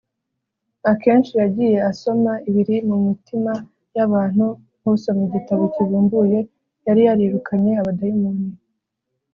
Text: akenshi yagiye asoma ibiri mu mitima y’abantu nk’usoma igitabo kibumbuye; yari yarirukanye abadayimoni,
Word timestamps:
akenshi 0.91 1.31
yagiye 1.41 1.77
asoma 1.91 2.31
ibiri 2.49 2.75
mu 2.89 2.97
mitima 3.07 3.53
y’abantu 3.95 4.45
nk’usoma 4.79 5.21
igitabo 5.29 5.63
kibumbuye; 5.73 6.39
yari 6.87 7.01
yarirukanye 7.07 7.71
abadayimoni, 7.81 8.49